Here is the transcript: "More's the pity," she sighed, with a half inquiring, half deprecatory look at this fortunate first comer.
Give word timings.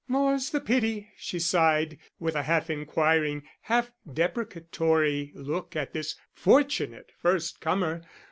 "More's 0.07 0.49
the 0.49 0.59
pity," 0.59 1.11
she 1.15 1.37
sighed, 1.37 1.99
with 2.19 2.33
a 2.35 2.41
half 2.41 2.71
inquiring, 2.71 3.43
half 3.61 3.91
deprecatory 4.11 5.31
look 5.35 5.75
at 5.75 5.93
this 5.93 6.15
fortunate 6.33 7.11
first 7.21 7.59
comer. 7.61 8.01